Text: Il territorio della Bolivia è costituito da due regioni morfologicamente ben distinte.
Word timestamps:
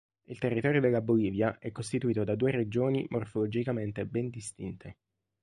Il 0.23 0.39
territorio 0.39 0.81
della 0.81 0.99
Bolivia 0.99 1.59
è 1.59 1.71
costituito 1.71 2.23
da 2.23 2.33
due 2.33 2.49
regioni 2.49 3.05
morfologicamente 3.11 4.07
ben 4.07 4.29
distinte. 4.31 4.97